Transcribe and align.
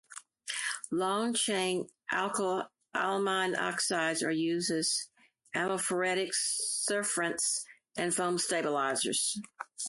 Long-chain 0.89 1.87
alkyl 2.11 2.67
amine 2.95 3.55
oxides 3.55 4.23
are 4.23 4.31
used 4.31 4.71
as 4.71 5.07
amphoteric 5.53 6.31
surfactants 6.33 7.61
and 7.95 8.11
foam 8.11 8.39
stabilizers. 8.39 9.37